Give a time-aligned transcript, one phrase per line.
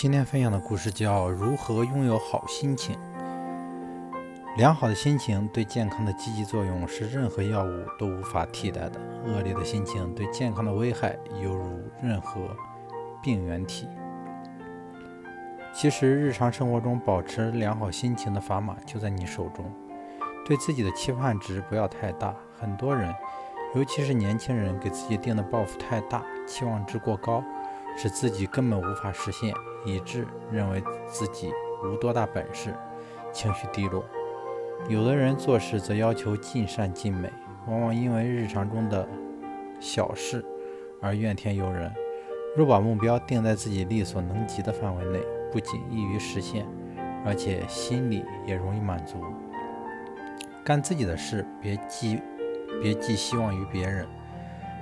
[0.00, 2.94] 今天分享的故事叫《如何拥有好心情》。
[4.56, 9.00] 良好的心情对健康的积极作用是任何药物都无法替代的。
[9.26, 12.42] 恶劣的心情对健康的危害犹如任何
[13.20, 13.88] 病原体。
[15.72, 19.64] 其实，日常生活中保持良好心情的砝码就在你手中。
[20.46, 22.32] 对自己的期盼值不要太大。
[22.56, 23.12] 很多人，
[23.74, 27.42] 尤其是年轻人，给自己定的抱负太大，期望值过高。
[28.00, 29.52] 使自己根本无法实现，
[29.84, 31.52] 以致认为自己
[31.84, 32.72] 无多大本事，
[33.32, 34.04] 情绪低落。
[34.88, 37.28] 有的人做事则要求尽善尽美，
[37.66, 39.06] 往往因为日常中的
[39.80, 40.44] 小事
[41.02, 41.92] 而怨天尤人。
[42.56, 45.20] 若把目标定在自己力所能及的范围内，
[45.50, 46.64] 不仅易于实现，
[47.24, 49.18] 而且心里也容易满足。
[50.64, 52.20] 干自己的事，别寄
[52.80, 54.06] 别寄希望于别人。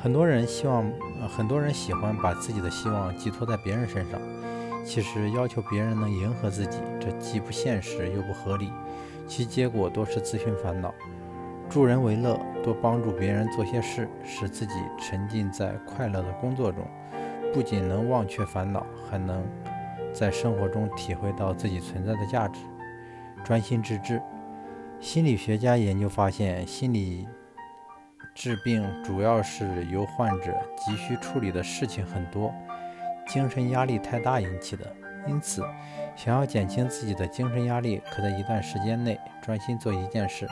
[0.00, 0.88] 很多人希望，
[1.28, 4.20] 很多人喜欢把自己的希望寄托在别人身上。
[4.84, 8.72] 其实要求别人能迎合自己，这既不现实又不合理，
[9.26, 10.94] 其结果多是自寻烦恼。
[11.68, 16.86] 助人为乐，多帮助别人做些事，使自己沉浸在快乐的工作中，
[17.52, 19.44] 不仅能忘却烦恼，还能
[20.14, 22.60] 在生活中体会到自己存在的价值。
[23.44, 24.22] 专心致志。
[25.00, 27.26] 心理学家研究发现，心理。
[28.38, 32.54] 治病主要是由患者急需处理的事情很多，
[33.26, 34.86] 精神压力太大引起的。
[35.26, 35.60] 因此，
[36.14, 40.46] 想要减轻自己的精神压力，可在一段时间内专心做一件事，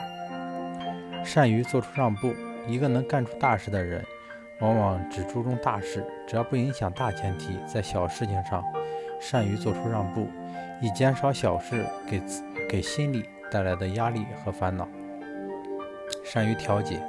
[1.23, 2.33] 善于做出让步。
[2.67, 4.03] 一个能干出大事的人，
[4.59, 8.61] 往往只注重大事，只要不影响大前提，在小事情上
[9.17, 10.27] 善于做出让步，
[10.81, 12.21] 以减少小事给
[12.67, 14.85] 给心理带来的压力和烦恼，
[16.25, 17.01] 善于调节。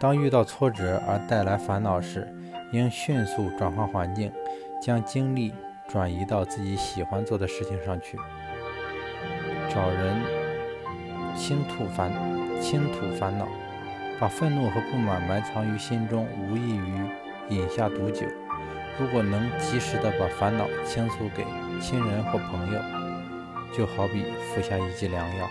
[0.00, 2.26] 当遇到挫折而带来烦恼时，
[2.72, 4.32] 应迅速转换环境，
[4.80, 5.52] 将精力
[5.86, 8.16] 转移到自己喜欢做的事情上去。
[9.68, 10.16] 找人
[11.36, 12.10] 倾吐烦
[12.62, 13.46] 倾吐烦恼，
[14.18, 16.94] 把愤怒和不满埋藏于心中，无异于
[17.50, 18.26] 饮下毒酒。
[18.98, 21.44] 如果能及时的把烦恼倾诉给
[21.78, 22.80] 亲人或朋友，
[23.76, 25.46] 就好比服下一剂良药。